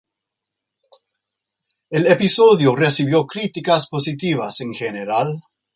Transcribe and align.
El 1.91 2.07
episodio 2.07 2.75
recibió 2.75 3.27
críticas 3.27 3.87
positivas 3.87 4.59
en 4.61 4.73
general. 4.73 5.43